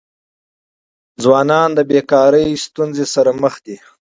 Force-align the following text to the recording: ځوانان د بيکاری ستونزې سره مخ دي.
ځوانان 1.23 1.69
د 1.73 1.79
بيکاری 1.89 2.47
ستونزې 2.65 3.05
سره 3.13 3.31
مخ 3.41 3.53
دي. 3.65 3.77